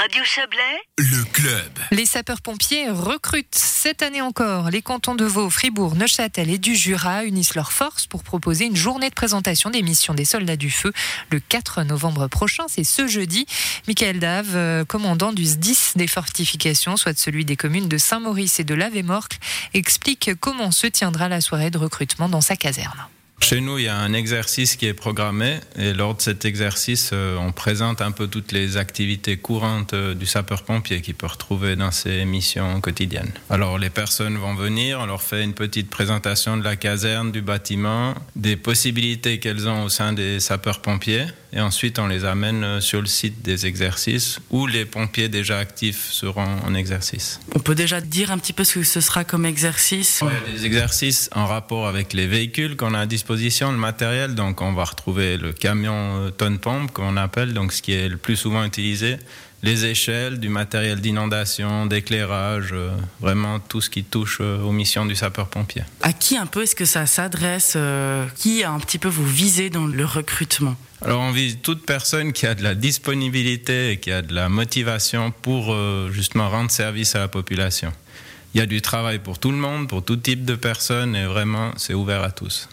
Radio 0.00 0.22
Chablais, 0.22 0.80
Le 0.96 1.24
club. 1.24 1.72
Les 1.90 2.06
sapeurs-pompiers 2.06 2.88
recrutent 2.88 3.56
cette 3.56 4.00
année 4.04 4.20
encore. 4.20 4.70
Les 4.70 4.80
cantons 4.80 5.16
de 5.16 5.24
Vaud, 5.24 5.50
Fribourg, 5.50 5.96
Neuchâtel 5.96 6.50
et 6.50 6.58
du 6.58 6.76
Jura 6.76 7.24
unissent 7.24 7.56
leurs 7.56 7.72
forces 7.72 8.06
pour 8.06 8.22
proposer 8.22 8.66
une 8.66 8.76
journée 8.76 9.10
de 9.10 9.14
présentation 9.16 9.70
des 9.70 9.82
missions 9.82 10.14
des 10.14 10.24
soldats 10.24 10.54
du 10.54 10.70
feu 10.70 10.92
le 11.30 11.40
4 11.40 11.82
novembre 11.82 12.28
prochain. 12.28 12.66
C'est 12.68 12.84
ce 12.84 13.08
jeudi. 13.08 13.46
Michael 13.88 14.20
Dave, 14.20 14.54
euh, 14.54 14.84
commandant 14.84 15.32
du 15.32 15.44
SDIS 15.44 15.94
des 15.96 16.06
fortifications, 16.06 16.96
soit 16.96 17.18
celui 17.18 17.44
des 17.44 17.56
communes 17.56 17.88
de 17.88 17.98
Saint-Maurice 17.98 18.60
et 18.60 18.64
de 18.64 18.74
Lavemorcle, 18.74 19.38
explique 19.74 20.30
comment 20.38 20.70
se 20.70 20.86
tiendra 20.86 21.28
la 21.28 21.40
soirée 21.40 21.70
de 21.70 21.78
recrutement 21.78 22.28
dans 22.28 22.40
sa 22.40 22.54
caserne. 22.54 23.08
Chez 23.40 23.60
nous, 23.60 23.78
il 23.78 23.84
y 23.84 23.88
a 23.88 23.96
un 23.96 24.12
exercice 24.12 24.76
qui 24.76 24.86
est 24.86 24.94
programmé 24.94 25.60
et 25.78 25.94
lors 25.94 26.14
de 26.14 26.20
cet 26.20 26.44
exercice, 26.44 27.10
euh, 27.12 27.36
on 27.38 27.52
présente 27.52 28.02
un 28.02 28.10
peu 28.10 28.26
toutes 28.26 28.52
les 28.52 28.76
activités 28.76 29.36
courantes 29.36 29.94
euh, 29.94 30.14
du 30.14 30.26
sapeur-pompier 30.26 31.00
qu'il 31.00 31.14
peut 31.14 31.28
retrouver 31.28 31.76
dans 31.76 31.90
ses 31.90 32.24
missions 32.24 32.80
quotidiennes. 32.80 33.32
Alors 33.48 33.78
les 33.78 33.90
personnes 33.90 34.36
vont 34.36 34.54
venir, 34.54 34.98
on 35.00 35.06
leur 35.06 35.22
fait 35.22 35.44
une 35.44 35.54
petite 35.54 35.88
présentation 35.88 36.56
de 36.56 36.64
la 36.64 36.76
caserne, 36.76 37.32
du 37.32 37.40
bâtiment, 37.40 38.14
des 38.36 38.56
possibilités 38.56 39.38
qu'elles 39.38 39.68
ont 39.68 39.84
au 39.84 39.88
sein 39.88 40.12
des 40.12 40.40
sapeurs-pompiers 40.40 41.26
et 41.52 41.60
ensuite 41.60 41.98
on 41.98 42.06
les 42.06 42.24
amène 42.24 42.64
euh, 42.64 42.80
sur 42.80 43.00
le 43.00 43.06
site 43.06 43.42
des 43.42 43.66
exercices 43.66 44.38
où 44.50 44.66
les 44.66 44.84
pompiers 44.84 45.28
déjà 45.28 45.58
actifs 45.58 46.10
seront 46.10 46.46
en 46.64 46.74
exercice. 46.74 47.40
On 47.54 47.60
peut 47.60 47.74
déjà 47.74 48.00
dire 48.00 48.30
un 48.30 48.38
petit 48.38 48.52
peu 48.52 48.64
ce 48.64 48.74
que 48.74 48.82
ce 48.82 49.00
sera 49.00 49.24
comme 49.24 49.46
exercice? 49.46 50.22
Des 50.54 50.66
exercices 50.66 51.30
en 51.34 51.46
rapport 51.46 51.86
avec 51.86 52.12
les 52.12 52.26
véhicules 52.26 52.76
qu'on 52.76 52.94
a 52.94 53.00
à 53.00 53.06
disposition, 53.06 53.72
le 53.72 53.78
matériel. 53.78 54.34
Donc, 54.34 54.60
on 54.60 54.72
va 54.72 54.84
retrouver 54.84 55.36
le 55.36 55.52
camion 55.52 56.26
euh, 56.26 56.30
tonne-pompe, 56.30 56.92
qu'on 56.92 57.16
appelle, 57.16 57.54
donc 57.54 57.72
ce 57.72 57.82
qui 57.82 57.92
est 57.92 58.08
le 58.08 58.16
plus 58.16 58.36
souvent 58.36 58.64
utilisé, 58.64 59.16
les 59.62 59.86
échelles, 59.86 60.38
du 60.38 60.48
matériel 60.48 61.00
d'inondation, 61.00 61.86
d'éclairage, 61.86 62.70
euh, 62.72 62.90
vraiment 63.20 63.58
tout 63.58 63.80
ce 63.80 63.90
qui 63.90 64.04
touche 64.04 64.38
euh, 64.40 64.62
aux 64.62 64.72
missions 64.72 65.04
du 65.04 65.16
sapeur-pompier. 65.16 65.82
À 66.02 66.12
qui 66.12 66.36
un 66.36 66.46
peu 66.46 66.62
est-ce 66.62 66.76
que 66.76 66.84
ça 66.84 67.06
s'adresse 67.06 67.74
euh, 67.76 68.26
Qui 68.36 68.62
un 68.64 68.78
petit 68.78 68.98
peu 68.98 69.08
vous 69.08 69.26
visez 69.26 69.70
dans 69.70 69.86
le 69.86 70.04
recrutement? 70.04 70.76
Alors, 71.00 71.20
on 71.20 71.30
vise 71.30 71.58
toute 71.62 71.86
personne 71.86 72.32
qui 72.32 72.46
a 72.46 72.54
de 72.54 72.62
la 72.62 72.74
disponibilité 72.74 73.92
et 73.92 73.96
qui 73.98 74.10
a 74.10 74.20
de 74.20 74.34
la 74.34 74.48
motivation 74.48 75.30
pour 75.30 75.72
euh, 75.72 76.10
justement 76.12 76.48
rendre 76.50 76.70
service 76.70 77.14
à 77.14 77.20
la 77.20 77.28
population. 77.28 77.92
Il 78.54 78.58
y 78.58 78.60
a 78.62 78.66
du 78.66 78.82
travail 78.82 79.20
pour 79.20 79.38
tout 79.38 79.52
le 79.52 79.56
monde, 79.58 79.88
pour 79.88 80.04
tout 80.04 80.16
type 80.16 80.44
de 80.44 80.56
personnes, 80.56 81.14
et 81.14 81.26
vraiment, 81.26 81.70
c'est 81.76 81.94
ouvert 81.94 82.22
à 82.24 82.32
tous. 82.32 82.68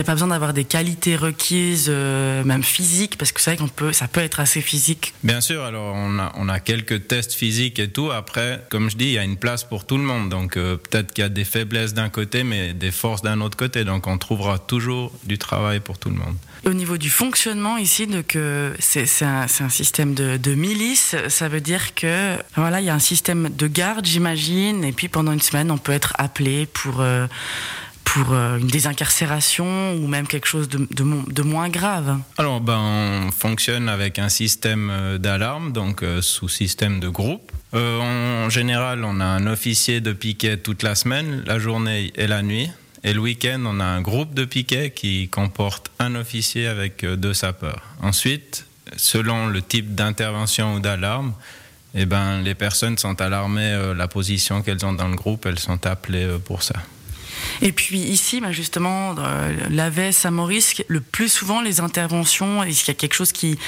N'y 0.00 0.04
a 0.04 0.06
pas 0.06 0.12
besoin 0.12 0.28
d'avoir 0.28 0.54
des 0.54 0.64
qualités 0.64 1.14
requises, 1.14 1.88
euh, 1.90 2.42
même 2.42 2.62
physiques, 2.62 3.18
parce 3.18 3.32
que 3.32 3.40
c'est 3.42 3.50
vrai 3.50 3.58
qu'on 3.58 3.68
peut, 3.68 3.92
ça 3.92 4.08
peut 4.08 4.22
être 4.22 4.40
assez 4.40 4.62
physique. 4.62 5.12
Bien 5.22 5.42
sûr, 5.42 5.62
alors 5.62 5.94
on 5.94 6.18
a, 6.18 6.32
on 6.36 6.48
a 6.48 6.58
quelques 6.58 7.06
tests 7.06 7.34
physiques 7.34 7.78
et 7.78 7.90
tout. 7.90 8.10
Après, 8.10 8.64
comme 8.70 8.88
je 8.88 8.96
dis, 8.96 9.04
il 9.04 9.12
y 9.12 9.18
a 9.18 9.24
une 9.24 9.36
place 9.36 9.62
pour 9.62 9.84
tout 9.84 9.98
le 9.98 10.02
monde. 10.02 10.30
Donc 10.30 10.56
euh, 10.56 10.78
peut-être 10.78 11.12
qu'il 11.12 11.20
y 11.20 11.26
a 11.26 11.28
des 11.28 11.44
faiblesses 11.44 11.92
d'un 11.92 12.08
côté, 12.08 12.44
mais 12.44 12.72
des 12.72 12.92
forces 12.92 13.20
d'un 13.20 13.42
autre 13.42 13.58
côté. 13.58 13.84
Donc 13.84 14.06
on 14.06 14.16
trouvera 14.16 14.58
toujours 14.58 15.12
du 15.24 15.36
travail 15.36 15.80
pour 15.80 15.98
tout 15.98 16.08
le 16.08 16.16
monde. 16.16 16.34
Au 16.64 16.72
niveau 16.72 16.96
du 16.96 17.10
fonctionnement 17.10 17.76
ici, 17.76 18.06
donc 18.06 18.36
euh, 18.36 18.74
c'est 18.78 19.04
un, 19.22 19.48
système 19.68 20.14
de, 20.14 20.38
de 20.38 20.54
milice. 20.54 21.14
Ça 21.28 21.48
veut 21.48 21.60
dire 21.60 21.94
que 21.94 22.36
voilà, 22.56 22.80
il 22.80 22.86
y 22.86 22.90
a 22.90 22.94
un 22.94 22.98
système 22.98 23.50
de 23.50 23.66
garde, 23.66 24.06
j'imagine, 24.06 24.82
et 24.82 24.92
puis 24.92 25.08
pendant 25.08 25.32
une 25.32 25.42
semaine, 25.42 25.70
on 25.70 25.78
peut 25.78 25.92
être 25.92 26.14
appelé 26.16 26.64
pour 26.64 27.02
euh, 27.02 27.26
pour 28.04 28.32
euh, 28.32 28.58
une 28.58 28.66
désincarcération 28.66 29.94
ou 29.94 30.06
même 30.08 30.26
quelque 30.26 30.46
chose 30.46 30.68
de, 30.68 30.86
de, 30.90 31.02
mo- 31.04 31.24
de 31.30 31.42
moins 31.42 31.68
grave. 31.68 32.18
Alors, 32.38 32.60
ben, 32.60 32.78
on 32.78 33.30
fonctionne 33.30 33.88
avec 33.88 34.18
un 34.18 34.28
système 34.28 34.90
euh, 34.90 35.18
d'alarme, 35.18 35.72
donc 35.72 36.02
euh, 36.02 36.20
sous 36.20 36.48
système 36.48 36.98
de 37.00 37.08
groupe. 37.08 37.52
En 37.72 38.50
général, 38.50 39.04
on 39.04 39.20
a 39.20 39.24
un 39.24 39.46
officier 39.46 40.00
de 40.00 40.12
piquet 40.12 40.56
toute 40.56 40.82
la 40.82 40.96
semaine, 40.96 41.44
la 41.46 41.60
journée 41.60 42.12
et 42.16 42.26
la 42.26 42.42
nuit. 42.42 42.68
Et 43.04 43.12
le 43.12 43.20
week-end, 43.20 43.62
on 43.64 43.78
a 43.78 43.84
un 43.84 44.00
groupe 44.00 44.34
de 44.34 44.44
piquet 44.44 44.90
qui 44.90 45.28
comporte 45.28 45.92
un 46.00 46.16
officier 46.16 46.66
avec 46.66 47.04
deux 47.04 47.32
sapeurs. 47.32 47.82
Ensuite, 48.02 48.66
selon 48.96 49.46
le 49.46 49.62
type 49.62 49.94
d'intervention 49.94 50.74
ou 50.74 50.80
d'alarme, 50.80 51.32
eh 51.94 52.06
ben, 52.06 52.40
les 52.42 52.56
personnes 52.56 52.98
sont 52.98 53.20
alarmées, 53.20 53.94
la 53.96 54.08
position 54.08 54.62
qu'elles 54.62 54.84
ont 54.84 54.92
dans 54.92 55.08
le 55.08 55.16
groupe, 55.16 55.46
elles 55.46 55.60
sont 55.60 55.86
appelées 55.86 56.26
pour 56.44 56.64
ça. 56.64 56.74
Et 57.62 57.72
puis 57.72 57.98
ici, 57.98 58.40
bah, 58.40 58.52
justement, 58.52 59.14
euh, 59.18 59.52
l'AVES 59.70 60.24
à 60.24 60.30
Maurice, 60.30 60.82
le 60.88 61.00
plus 61.00 61.28
souvent 61.28 61.60
les 61.60 61.80
interventions, 61.80 62.62
est-ce 62.62 62.80
qu'il 62.80 62.88
y 62.88 62.96
a 62.96 62.98
quelque 62.98 63.14
chose 63.14 63.32
qui, 63.32 63.58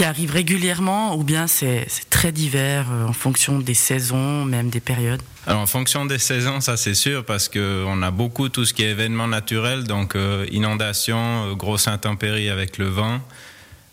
arrive 0.00 0.30
régulièrement 0.30 1.16
ou 1.16 1.24
bien 1.24 1.48
c'est 1.48 1.86
très 2.08 2.30
divers 2.30 2.86
euh, 2.90 3.06
en 3.06 3.12
fonction 3.12 3.58
des 3.58 3.74
saisons, 3.74 4.44
même 4.44 4.70
des 4.70 4.80
périodes? 4.80 5.22
Alors 5.46 5.62
en 5.62 5.66
fonction 5.66 6.06
des 6.06 6.18
saisons, 6.18 6.60
ça 6.60 6.76
c'est 6.76 6.94
sûr, 6.94 7.24
parce 7.24 7.48
qu'on 7.48 8.02
a 8.02 8.10
beaucoup 8.10 8.48
tout 8.48 8.64
ce 8.64 8.72
qui 8.72 8.84
est 8.84 8.90
événements 8.90 9.26
naturels, 9.26 9.84
donc 9.84 10.14
euh, 10.14 10.46
inondations, 10.52 11.54
grosses 11.54 11.88
intempéries 11.88 12.48
avec 12.48 12.78
le 12.78 12.86
vent. 12.86 13.20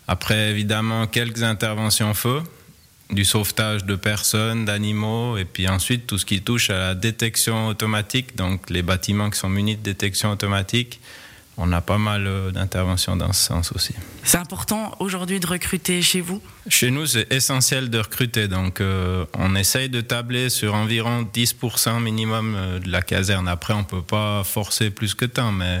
Après, 0.08 0.50
évidemment, 0.50 1.06
quelques 1.06 1.42
interventions 1.42 2.14
feu, 2.14 2.42
du 3.10 3.24
sauvetage 3.24 3.84
de 3.84 3.94
personnes, 3.94 4.64
d'animaux, 4.64 5.36
et 5.36 5.44
puis 5.44 5.68
ensuite 5.68 6.06
tout 6.06 6.18
ce 6.18 6.26
qui 6.26 6.42
touche 6.42 6.70
à 6.70 6.78
la 6.78 6.94
détection 6.94 7.68
automatique, 7.68 8.36
donc 8.36 8.68
les 8.70 8.82
bâtiments 8.82 9.30
qui 9.30 9.38
sont 9.38 9.48
munis 9.48 9.76
de 9.76 9.82
détection 9.82 10.30
automatique. 10.30 11.00
On 11.58 11.72
a 11.72 11.80
pas 11.80 11.96
mal 11.96 12.26
euh, 12.26 12.50
d'interventions 12.50 13.16
dans 13.16 13.32
ce 13.32 13.44
sens 13.44 13.72
aussi. 13.72 13.94
C'est 14.24 14.36
important 14.36 14.94
aujourd'hui 14.98 15.40
de 15.40 15.46
recruter 15.46 16.02
chez 16.02 16.20
vous? 16.20 16.42
Chez 16.68 16.90
nous, 16.90 17.06
c'est 17.06 17.32
essentiel 17.32 17.88
de 17.88 17.98
recruter. 17.98 18.46
Donc, 18.46 18.82
euh, 18.82 19.24
on 19.32 19.54
essaye 19.54 19.88
de 19.88 20.02
tabler 20.02 20.50
sur 20.50 20.74
environ 20.74 21.26
10% 21.32 22.02
minimum 22.02 22.54
euh, 22.54 22.78
de 22.78 22.90
la 22.90 23.00
caserne. 23.00 23.48
Après, 23.48 23.72
on 23.72 23.84
peut 23.84 24.02
pas 24.02 24.44
forcer 24.44 24.90
plus 24.90 25.14
que 25.14 25.24
tant, 25.24 25.50
mais 25.50 25.80